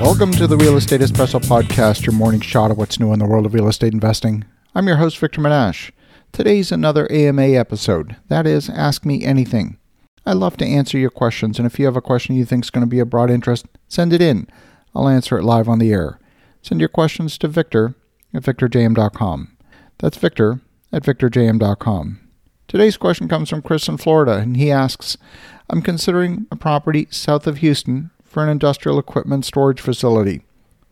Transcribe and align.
Welcome 0.00 0.32
to 0.32 0.46
the 0.46 0.56
Real 0.56 0.76
Estate 0.76 1.00
Espresso 1.00 1.40
Podcast, 1.40 2.04
your 2.06 2.14
morning 2.14 2.40
shot 2.40 2.70
of 2.70 2.76
what's 2.78 3.00
new 3.00 3.12
in 3.12 3.18
the 3.18 3.26
world 3.26 3.46
of 3.46 3.54
real 3.54 3.68
estate 3.68 3.92
investing. 3.92 4.44
I'm 4.74 4.86
your 4.86 4.96
host, 4.96 5.18
Victor 5.18 5.40
Menasce. 5.40 5.90
Today's 6.32 6.70
another 6.70 7.10
AMA 7.10 7.42
episode. 7.42 8.16
That 8.28 8.46
is, 8.46 8.68
Ask 8.68 9.04
Me 9.04 9.24
Anything. 9.24 9.78
I 10.26 10.32
love 10.32 10.56
to 10.58 10.66
answer 10.66 10.98
your 10.98 11.10
questions, 11.10 11.58
and 11.58 11.66
if 11.66 11.78
you 11.78 11.86
have 11.86 11.96
a 11.96 12.00
question 12.02 12.36
you 12.36 12.44
think 12.44 12.64
is 12.64 12.70
going 12.70 12.84
to 12.84 12.90
be 12.90 12.98
of 13.00 13.10
broad 13.10 13.30
interest, 13.30 13.66
send 13.88 14.12
it 14.12 14.20
in. 14.20 14.46
I'll 14.94 15.08
answer 15.08 15.38
it 15.38 15.44
live 15.44 15.68
on 15.68 15.78
the 15.78 15.92
air. 15.92 16.18
Send 16.62 16.80
your 16.80 16.88
questions 16.88 17.38
to 17.38 17.48
Victor 17.48 17.94
at 18.32 18.42
victorjm.com. 18.42 19.56
That's 19.98 20.16
Victor 20.18 20.60
at 20.92 21.02
victorjm.com. 21.02 22.20
Today's 22.66 22.96
question 22.96 23.28
comes 23.28 23.50
from 23.50 23.62
Chris 23.62 23.88
in 23.88 23.96
Florida, 23.98 24.38
and 24.38 24.56
he 24.56 24.70
asks 24.70 25.16
I'm 25.70 25.82
considering 25.82 26.46
a 26.50 26.56
property 26.56 27.06
south 27.10 27.46
of 27.46 27.58
Houston 27.58 28.10
for 28.34 28.42
an 28.42 28.48
industrial 28.48 28.98
equipment 28.98 29.44
storage 29.44 29.80
facility. 29.80 30.42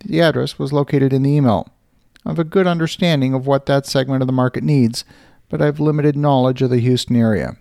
The 0.05 0.21
address 0.21 0.61
was 0.61 0.73
located 0.73 1.13
in 1.13 1.25
the 1.25 1.31
email. 1.31 1.69
I 2.25 2.31
have 2.31 2.39
a 2.39 2.45
good 2.45 2.69
understanding 2.69 3.35
of 3.35 3.49
what 3.49 3.67
that 3.67 3.85
segment 3.85 4.23
of 4.23 4.29
the 4.29 4.33
market 4.33 4.63
needs, 4.63 5.05
but 5.49 5.61
I 5.61 5.65
have 5.65 5.81
limited 5.81 6.17
knowledge 6.17 6.63
of 6.63 6.71
the 6.71 6.79
Houston 6.79 7.17
area. 7.17 7.57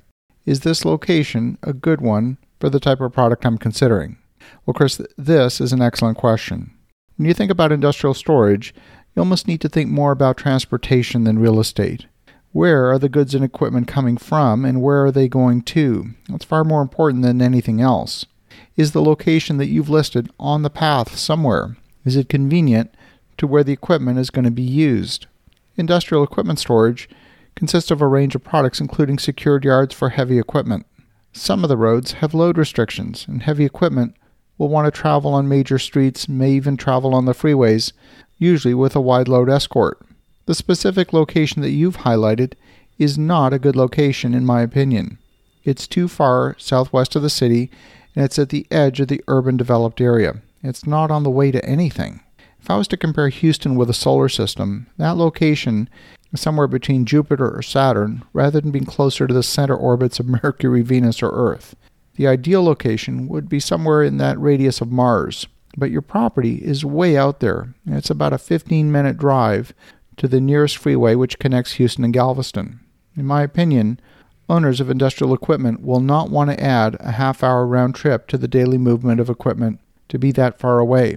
Is 0.45 0.59
this 0.59 0.85
location 0.85 1.57
a 1.63 1.73
good 1.73 1.99
one 1.99 2.37
for 2.59 2.69
the 2.69 2.79
type 2.79 3.01
of 3.01 3.11
product 3.11 3.43
I'm 3.43 3.57
considering? 3.57 4.19
Well, 4.65 4.75
Chris, 4.75 5.01
this 5.17 5.59
is 5.59 5.73
an 5.73 5.81
excellent 5.81 6.19
question. 6.19 6.71
When 7.17 7.27
you 7.27 7.33
think 7.33 7.49
about 7.49 7.71
industrial 7.71 8.13
storage, 8.13 8.75
you 9.15 9.19
almost 9.19 9.47
need 9.47 9.61
to 9.61 9.69
think 9.69 9.89
more 9.89 10.11
about 10.11 10.37
transportation 10.37 11.23
than 11.23 11.39
real 11.39 11.59
estate. 11.59 12.05
Where 12.51 12.91
are 12.91 12.99
the 12.99 13.09
goods 13.09 13.33
and 13.33 13.43
equipment 13.43 13.87
coming 13.87 14.17
from 14.17 14.63
and 14.63 14.83
where 14.83 15.03
are 15.05 15.11
they 15.11 15.27
going 15.27 15.63
to? 15.63 16.11
That's 16.29 16.45
far 16.45 16.63
more 16.63 16.83
important 16.83 17.23
than 17.23 17.41
anything 17.41 17.81
else. 17.81 18.27
Is 18.75 18.91
the 18.91 19.01
location 19.01 19.57
that 19.57 19.67
you've 19.67 19.89
listed 19.89 20.29
on 20.39 20.61
the 20.61 20.69
path 20.69 21.17
somewhere? 21.17 21.77
Is 22.05 22.15
it 22.15 22.29
convenient 22.29 22.93
to 23.37 23.47
where 23.47 23.63
the 23.63 23.73
equipment 23.73 24.19
is 24.19 24.29
going 24.29 24.45
to 24.45 24.51
be 24.51 24.61
used? 24.61 25.27
Industrial 25.77 26.23
equipment 26.23 26.59
storage 26.59 27.09
consists 27.55 27.91
of 27.91 28.01
a 28.01 28.07
range 28.07 28.35
of 28.35 28.43
products 28.43 28.79
including 28.79 29.19
secured 29.19 29.65
yards 29.65 29.93
for 29.93 30.09
heavy 30.09 30.39
equipment. 30.39 30.85
Some 31.33 31.63
of 31.63 31.69
the 31.69 31.77
roads 31.77 32.13
have 32.13 32.33
load 32.33 32.57
restrictions, 32.57 33.25
and 33.27 33.43
heavy 33.43 33.65
equipment 33.65 34.15
will 34.57 34.69
want 34.69 34.85
to 34.85 34.91
travel 34.91 35.33
on 35.33 35.47
major 35.47 35.79
streets, 35.79 36.27
may 36.27 36.51
even 36.51 36.77
travel 36.77 37.15
on 37.15 37.25
the 37.25 37.33
freeways, 37.33 37.93
usually 38.37 38.73
with 38.73 38.95
a 38.95 39.01
wide 39.01 39.27
load 39.27 39.49
escort. 39.49 39.99
The 40.45 40.55
specific 40.55 41.13
location 41.13 41.61
that 41.61 41.69
you've 41.71 41.97
highlighted 41.97 42.53
is 42.97 43.17
not 43.17 43.53
a 43.53 43.59
good 43.59 43.75
location, 43.75 44.33
in 44.33 44.45
my 44.45 44.61
opinion. 44.61 45.17
It's 45.63 45.87
too 45.87 46.07
far 46.07 46.55
southwest 46.59 47.15
of 47.15 47.21
the 47.21 47.29
city 47.29 47.71
and 48.15 48.25
it's 48.25 48.39
at 48.39 48.49
the 48.49 48.67
edge 48.71 48.99
of 48.99 49.07
the 49.07 49.23
urban 49.27 49.57
developed 49.57 50.01
area. 50.01 50.41
It's 50.63 50.85
not 50.85 51.11
on 51.11 51.23
the 51.23 51.29
way 51.29 51.51
to 51.51 51.65
anything. 51.65 52.21
If 52.59 52.69
I 52.69 52.77
was 52.77 52.87
to 52.89 52.97
compare 52.97 53.29
Houston 53.29 53.75
with 53.75 53.89
a 53.89 53.93
solar 53.93 54.29
system, 54.29 54.87
that 54.97 55.17
location 55.17 55.89
is 56.31 56.41
somewhere 56.41 56.67
between 56.67 57.05
Jupiter 57.05 57.49
or 57.49 57.61
Saturn 57.61 58.23
rather 58.33 58.61
than 58.61 58.71
being 58.71 58.85
closer 58.85 59.25
to 59.25 59.33
the 59.33 59.43
center 59.43 59.75
orbits 59.75 60.19
of 60.19 60.27
Mercury, 60.43 60.81
Venus, 60.81 61.23
or 61.23 61.31
Earth. 61.31 61.75
The 62.15 62.27
ideal 62.27 62.63
location 62.63 63.27
would 63.27 63.49
be 63.49 63.59
somewhere 63.59 64.03
in 64.03 64.17
that 64.17 64.39
radius 64.39 64.81
of 64.81 64.91
Mars, 64.91 65.47
but 65.77 65.91
your 65.91 66.01
property 66.01 66.55
is 66.55 66.85
way 66.85 67.17
out 67.17 67.39
there, 67.39 67.73
and 67.85 67.95
it's 67.95 68.09
about 68.09 68.33
a 68.33 68.37
15 68.37 68.91
minute 68.91 69.17
drive 69.17 69.73
to 70.17 70.27
the 70.27 70.41
nearest 70.41 70.77
freeway 70.77 71.15
which 71.15 71.39
connects 71.39 71.73
Houston 71.73 72.03
and 72.03 72.13
Galveston. 72.13 72.79
In 73.15 73.25
my 73.25 73.41
opinion, 73.41 73.99
owners 74.51 74.81
of 74.81 74.89
industrial 74.89 75.33
equipment 75.33 75.81
will 75.81 76.01
not 76.01 76.29
want 76.29 76.49
to 76.49 76.61
add 76.61 76.97
a 76.99 77.13
half 77.13 77.41
hour 77.41 77.65
round 77.65 77.95
trip 77.95 78.27
to 78.27 78.37
the 78.37 78.49
daily 78.49 78.77
movement 78.77 79.21
of 79.21 79.29
equipment 79.29 79.79
to 80.09 80.19
be 80.19 80.31
that 80.33 80.59
far 80.59 80.77
away. 80.77 81.15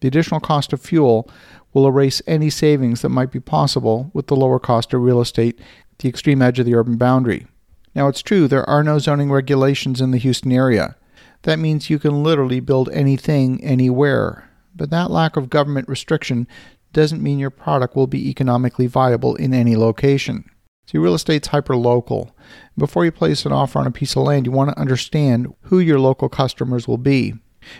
The 0.00 0.08
additional 0.08 0.40
cost 0.40 0.72
of 0.72 0.80
fuel 0.80 1.30
will 1.72 1.86
erase 1.86 2.20
any 2.26 2.50
savings 2.50 3.00
that 3.02 3.08
might 3.08 3.30
be 3.30 3.38
possible 3.38 4.10
with 4.12 4.26
the 4.26 4.34
lower 4.34 4.58
cost 4.58 4.92
of 4.92 5.00
real 5.00 5.20
estate 5.20 5.60
at 5.60 5.98
the 5.98 6.08
extreme 6.08 6.42
edge 6.42 6.58
of 6.58 6.66
the 6.66 6.74
urban 6.74 6.96
boundary. 6.96 7.46
Now, 7.94 8.08
it's 8.08 8.20
true 8.20 8.48
there 8.48 8.68
are 8.68 8.82
no 8.82 8.98
zoning 8.98 9.30
regulations 9.30 10.00
in 10.00 10.10
the 10.10 10.18
Houston 10.18 10.50
area. 10.50 10.96
That 11.42 11.60
means 11.60 11.88
you 11.88 12.00
can 12.00 12.24
literally 12.24 12.60
build 12.60 12.90
anything 12.90 13.62
anywhere. 13.62 14.48
But 14.74 14.90
that 14.90 15.10
lack 15.10 15.36
of 15.36 15.50
government 15.50 15.88
restriction 15.88 16.48
doesn't 16.92 17.22
mean 17.22 17.38
your 17.38 17.50
product 17.50 17.94
will 17.94 18.06
be 18.08 18.28
economically 18.28 18.88
viable 18.88 19.36
in 19.36 19.54
any 19.54 19.76
location. 19.76 20.50
See, 20.86 20.98
real 20.98 21.14
estate's 21.14 21.48
hyper 21.48 21.76
local. 21.76 22.34
Before 22.76 23.04
you 23.04 23.12
place 23.12 23.46
an 23.46 23.52
offer 23.52 23.78
on 23.78 23.86
a 23.86 23.92
piece 23.92 24.16
of 24.16 24.24
land, 24.24 24.46
you 24.46 24.52
want 24.52 24.70
to 24.70 24.78
understand 24.78 25.54
who 25.62 25.78
your 25.78 26.00
local 26.00 26.28
customers 26.28 26.86
will 26.88 26.98
be. 26.98 27.34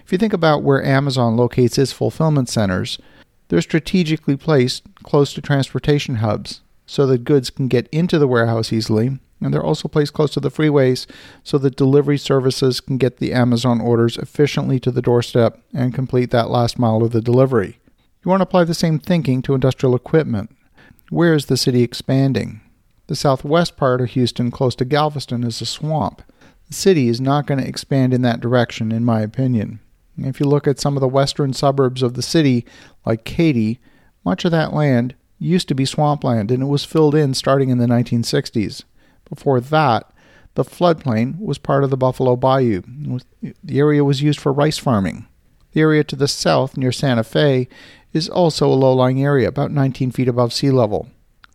If 0.04 0.12
you 0.12 0.18
think 0.18 0.32
about 0.32 0.62
where 0.62 0.84
Amazon 0.84 1.36
locates 1.36 1.78
its 1.78 1.92
fulfillment 1.92 2.48
centers, 2.48 2.98
they're 3.48 3.60
strategically 3.60 4.36
placed 4.36 4.84
close 5.02 5.34
to 5.34 5.42
transportation 5.42 6.16
hubs 6.16 6.62
so 6.86 7.06
that 7.06 7.24
goods 7.24 7.50
can 7.50 7.68
get 7.68 7.88
into 7.88 8.18
the 8.18 8.28
warehouse 8.28 8.72
easily, 8.72 9.18
and 9.40 9.52
they're 9.52 9.62
also 9.62 9.88
placed 9.88 10.12
close 10.12 10.30
to 10.32 10.40
the 10.40 10.50
freeways 10.50 11.06
so 11.42 11.58
that 11.58 11.76
delivery 11.76 12.18
services 12.18 12.80
can 12.80 12.96
get 12.96 13.18
the 13.18 13.32
Amazon 13.32 13.80
orders 13.80 14.16
efficiently 14.16 14.78
to 14.80 14.90
the 14.90 15.02
doorstep 15.02 15.60
and 15.74 15.94
complete 15.94 16.30
that 16.30 16.50
last 16.50 16.78
mile 16.78 17.02
of 17.02 17.12
the 17.12 17.20
delivery. 17.20 17.78
You 18.24 18.30
want 18.30 18.40
to 18.40 18.44
apply 18.44 18.64
the 18.64 18.74
same 18.74 18.98
thinking 18.98 19.42
to 19.42 19.54
industrial 19.54 19.96
equipment. 19.96 20.54
Where 21.10 21.34
is 21.34 21.46
the 21.46 21.56
city 21.56 21.82
expanding? 21.82 22.60
The 23.08 23.16
southwest 23.16 23.76
part 23.76 24.00
of 24.00 24.10
Houston, 24.10 24.50
close 24.50 24.74
to 24.76 24.84
Galveston, 24.84 25.44
is 25.44 25.60
a 25.60 25.66
swamp. 25.66 26.22
The 26.68 26.74
city 26.74 27.08
is 27.08 27.20
not 27.20 27.46
going 27.46 27.60
to 27.60 27.68
expand 27.68 28.14
in 28.14 28.22
that 28.22 28.40
direction, 28.40 28.92
in 28.92 29.04
my 29.04 29.20
opinion. 29.20 29.80
If 30.16 30.40
you 30.40 30.46
look 30.46 30.66
at 30.66 30.80
some 30.80 30.96
of 30.96 31.00
the 31.00 31.08
western 31.08 31.52
suburbs 31.52 32.02
of 32.02 32.14
the 32.14 32.22
city, 32.22 32.64
like 33.04 33.24
Katy, 33.24 33.80
much 34.24 34.44
of 34.44 34.50
that 34.52 34.72
land 34.72 35.14
used 35.38 35.68
to 35.68 35.74
be 35.74 35.84
swampland 35.84 36.50
and 36.50 36.62
it 36.62 36.66
was 36.66 36.84
filled 36.84 37.14
in 37.14 37.34
starting 37.34 37.70
in 37.70 37.78
the 37.78 37.86
1960s. 37.86 38.84
Before 39.28 39.60
that, 39.60 40.12
the 40.54 40.64
floodplain 40.64 41.38
was 41.38 41.58
part 41.58 41.82
of 41.82 41.90
the 41.90 41.96
Buffalo 41.96 42.36
Bayou. 42.36 42.82
The 43.64 43.78
area 43.78 44.04
was 44.04 44.22
used 44.22 44.38
for 44.38 44.52
rice 44.52 44.78
farming. 44.78 45.26
The 45.72 45.80
area 45.80 46.04
to 46.04 46.16
the 46.16 46.28
south, 46.28 46.76
near 46.76 46.92
Santa 46.92 47.24
Fe, 47.24 47.68
is 48.12 48.28
also 48.28 48.68
a 48.68 48.74
low 48.74 48.92
lying 48.92 49.22
area, 49.22 49.48
about 49.48 49.70
19 49.70 50.10
feet 50.10 50.28
above 50.28 50.52
sea 50.52 50.70
level. 50.70 51.08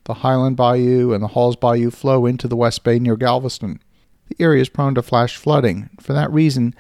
The 0.07 0.13
Highland 0.13 0.56
Bayou 0.56 1.12
and 1.12 1.22
the 1.22 1.28
Halls 1.28 1.57
Bayou 1.57 1.91
flow 1.91 2.25
into 2.25 2.47
the 2.47 2.56
West 2.56 2.85
Bay 2.85 2.97
near 2.97 3.18
Galveston. 3.18 3.81
The 4.29 4.41
area 4.41 4.62
is 4.62 4.69
prone 4.69 4.95
to 4.95 5.01
flash 5.01 5.35
flooding. 5.35 5.90
For 6.00 6.13
that 6.13 6.31
reason, 6.31 6.73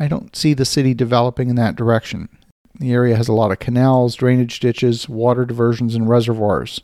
I 0.00 0.08
don't 0.08 0.34
see 0.34 0.52
the 0.52 0.64
city 0.64 0.92
developing 0.92 1.48
in 1.48 1.54
that 1.54 1.76
direction. 1.76 2.28
The 2.80 2.92
area 2.92 3.14
has 3.14 3.28
a 3.28 3.32
lot 3.32 3.52
of 3.52 3.60
canals, 3.60 4.16
drainage 4.16 4.58
ditches, 4.58 5.08
water 5.08 5.44
diversions, 5.44 5.94
and 5.94 6.08
reservoirs. 6.08 6.80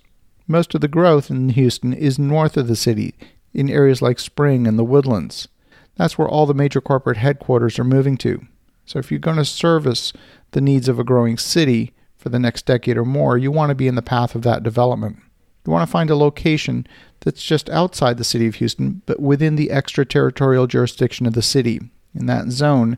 Most 0.47 0.73
of 0.73 0.83
the 0.83 0.87
growth 0.87 1.33
in 1.33 1.49
Houston 1.49 1.93
is 1.93 2.17
north 2.17 2.57
of 2.57 2.69
the 2.69 2.77
city, 2.77 3.17
in 3.53 3.69
areas 3.69 4.01
like 4.01 4.21
Spring 4.21 4.69
and 4.69 4.79
the 4.79 4.85
Woodlands. 4.85 5.49
That's 5.97 6.17
where 6.17 6.29
all 6.29 6.47
the 6.47 6.55
major 6.55 6.81
corporate 6.81 7.17
headquarters 7.17 7.77
are 7.77 7.85
moving 7.85 8.17
to. 8.19 8.47
So 8.87 9.01
if 9.01 9.11
you're 9.11 9.19
going 9.19 9.39
to 9.39 9.45
service 9.45 10.13
the 10.53 10.61
needs 10.61 10.89
of 10.89 11.01
a 11.01 11.05
growing 11.05 11.39
city 11.39 11.93
for 12.17 12.29
the 12.29 12.39
next 12.39 12.67
decade 12.67 12.97
or 12.97 13.05
more, 13.05 13.37
you 13.37 13.51
want 13.51 13.71
to 13.71 13.75
be 13.75 13.89
in 13.89 13.97
the 13.97 14.01
path 14.01 14.37
of 14.37 14.43
that 14.43 14.63
development. 14.63 15.19
You 15.69 15.73
want 15.73 15.87
to 15.87 15.93
find 15.93 16.09
a 16.09 16.17
location 16.17 16.87
that's 17.21 17.43
just 17.43 17.69
outside 17.69 18.17
the 18.17 18.25
city 18.25 18.47
of 18.47 18.55
Houston, 18.55 19.03
but 19.05 19.21
within 19.21 19.57
the 19.57 19.71
extraterritorial 19.71 20.67
jurisdiction 20.67 21.27
of 21.27 21.35
the 21.35 21.43
city. 21.43 21.79
In 22.15 22.25
that 22.25 22.49
zone, 22.49 22.97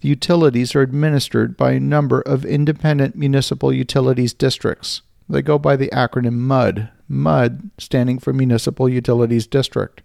the 0.00 0.08
utilities 0.08 0.76
are 0.76 0.82
administered 0.82 1.56
by 1.56 1.72
a 1.72 1.80
number 1.80 2.20
of 2.20 2.44
independent 2.44 3.16
municipal 3.16 3.72
utilities 3.72 4.32
districts. 4.32 5.02
They 5.28 5.42
go 5.42 5.58
by 5.58 5.74
the 5.74 5.90
acronym 5.92 6.34
MUD, 6.34 6.90
MUD 7.08 7.70
standing 7.76 8.20
for 8.20 8.32
Municipal 8.32 8.88
Utilities 8.88 9.48
District. 9.48 10.00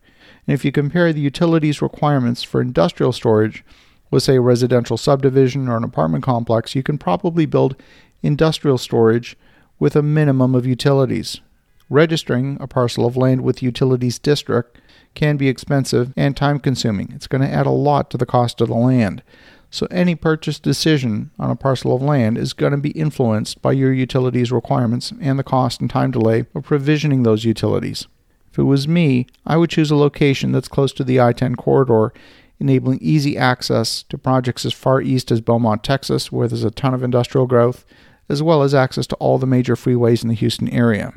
And 0.48 0.56
if 0.56 0.66
you 0.66 0.72
compare 0.72 1.14
the 1.14 1.22
utilities 1.22 1.84
requirements 1.84 2.42
for 2.42 2.62
industrial 2.62 3.12
storage 3.12 3.64
with, 4.10 4.24
say, 4.24 4.38
a 4.38 4.42
residential 4.42 4.98
subdivision 4.98 5.68
or 5.68 5.78
an 5.78 5.84
apartment 5.84 6.24
complex, 6.24 6.74
you 6.74 6.82
can 6.82 6.98
probably 6.98 7.46
build 7.46 7.76
industrial 8.24 8.80
storage 8.80 9.38
with 9.78 9.96
a 9.96 10.02
minimum 10.02 10.56
of 10.56 10.66
utilities. 10.66 11.42
Registering 11.90 12.58
a 12.60 12.68
parcel 12.68 13.06
of 13.06 13.16
land 13.16 13.42
with 13.42 13.64
utilities 13.64 14.20
district 14.20 14.80
can 15.14 15.38
be 15.38 15.48
expensive 15.48 16.14
and 16.18 16.36
time 16.36 16.60
consuming. 16.60 17.12
It's 17.14 17.28
going 17.28 17.42
to 17.42 17.54
add 17.54 17.66
a 17.66 17.72
lot 17.72 18.10
to 18.12 18.18
the 18.18 18.26
cost 18.26 18.60
of 18.60 18.68
the 18.68 18.76
land. 18.76 19.24
So, 19.70 19.88
any 19.90 20.16
purchase 20.16 20.60
decision 20.60 21.32
on 21.40 21.50
a 21.50 21.56
parcel 21.56 21.94
of 21.96 22.02
land 22.02 22.38
is 22.38 22.54
going 22.54 22.72
to 22.72 22.78
be 22.78 22.92
influenced 22.92 23.62
by 23.62 23.74
your 23.74 23.94
utilities 23.94 24.52
requirements 24.52 25.12
and 25.20 25.38
the 25.38 25.44
cost 25.44 25.82
and 25.82 25.90
time 25.90 26.12
delay 26.12 26.46
of 26.54 26.64
provisioning 26.64 27.24
those 27.24 27.44
utilities. 27.44 28.08
If 28.52 28.60
it 28.60 28.64
was 28.64 28.88
me, 28.88 29.28
I 29.46 29.58
would 29.58 29.70
choose 29.70 29.92
a 29.92 29.96
location 29.96 30.52
that's 30.52 30.68
close 30.68 30.94
to 30.94 31.04
the 31.04 31.22
I 31.22 31.34
10 31.34 31.56
corridor, 31.56 32.14
enabling 32.60 33.00
easy 33.02 33.38
access 33.38 34.04
to 34.04 34.18
projects 34.18 34.66
as 34.66 34.74
far 34.74 35.02
east 35.02 35.32
as 35.32 35.42
Beaumont, 35.42 35.84
Texas, 35.84 36.32
where 36.32 36.48
there's 36.48 36.64
a 36.64 36.72
ton 36.72 36.94
of 36.94 37.04
industrial 37.04 37.46
growth, 37.46 37.86
as 38.30 38.42
well 38.42 38.64
as 38.64 38.74
access 38.74 39.08
to 39.08 39.16
all 39.16 39.38
the 39.38 39.46
major 39.46 39.76
freeways 39.76 40.24
in 40.24 40.30
the 40.30 40.36
Houston 40.36 40.70
area. 40.70 41.14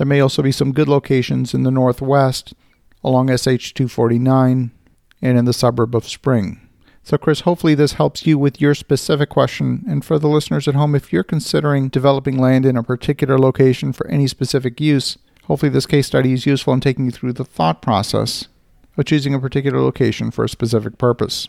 There 0.00 0.06
may 0.06 0.22
also 0.22 0.40
be 0.40 0.50
some 0.50 0.72
good 0.72 0.88
locations 0.88 1.52
in 1.52 1.62
the 1.62 1.70
northwest 1.70 2.54
along 3.04 3.26
SH 3.28 3.74
249 3.74 4.70
and 5.20 5.38
in 5.38 5.44
the 5.44 5.52
suburb 5.52 5.94
of 5.94 6.08
Spring. 6.08 6.66
So, 7.02 7.18
Chris, 7.18 7.40
hopefully 7.40 7.74
this 7.74 7.92
helps 7.92 8.26
you 8.26 8.38
with 8.38 8.62
your 8.62 8.74
specific 8.74 9.28
question. 9.28 9.84
And 9.86 10.02
for 10.02 10.18
the 10.18 10.26
listeners 10.26 10.66
at 10.66 10.74
home, 10.74 10.94
if 10.94 11.12
you're 11.12 11.22
considering 11.22 11.90
developing 11.90 12.38
land 12.38 12.64
in 12.64 12.78
a 12.78 12.82
particular 12.82 13.38
location 13.38 13.92
for 13.92 14.08
any 14.08 14.26
specific 14.26 14.80
use, 14.80 15.18
hopefully 15.44 15.68
this 15.68 15.84
case 15.84 16.06
study 16.06 16.32
is 16.32 16.46
useful 16.46 16.72
in 16.72 16.80
taking 16.80 17.04
you 17.04 17.10
through 17.10 17.34
the 17.34 17.44
thought 17.44 17.82
process 17.82 18.48
of 18.96 19.04
choosing 19.04 19.34
a 19.34 19.38
particular 19.38 19.82
location 19.82 20.30
for 20.30 20.46
a 20.46 20.48
specific 20.48 20.96
purpose. 20.96 21.46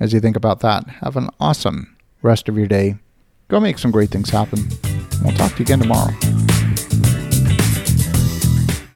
As 0.00 0.14
you 0.14 0.20
think 0.20 0.36
about 0.36 0.60
that, 0.60 0.88
have 1.02 1.18
an 1.18 1.28
awesome 1.38 1.98
rest 2.22 2.48
of 2.48 2.56
your 2.56 2.66
day. 2.66 2.94
Go 3.48 3.60
make 3.60 3.76
some 3.76 3.90
great 3.90 4.08
things 4.08 4.30
happen. 4.30 4.70
We'll 5.22 5.34
talk 5.34 5.52
to 5.52 5.58
you 5.58 5.64
again 5.64 5.80
tomorrow. 5.80 6.14